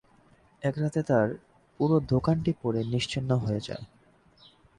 [0.61, 1.27] এক রাতে তাঁর
[1.79, 3.85] পুরো দোকানটি পুড়ে নিশ্চিহ্ন হয়ে যায়।